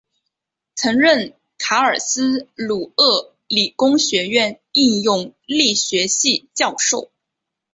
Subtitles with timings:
[0.73, 7.11] 曾任卡尔斯鲁厄理工学院应用力学系教授。